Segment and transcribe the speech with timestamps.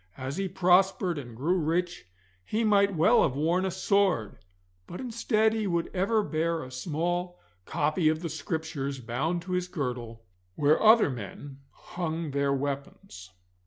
[0.17, 2.07] As he prospered and grew rich
[2.43, 4.39] he might well have worn a sword,
[4.87, 9.67] but instead he would ever bear a small copy of the Scriptures bound to his
[9.67, 10.23] girdle,
[10.55, 13.29] where other men hung their weapons.